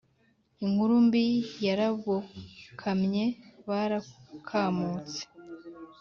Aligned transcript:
inkuru 0.65 0.93
mbi 1.05 1.23
yarabokamye 1.65 3.25
barakamutse, 3.67 5.21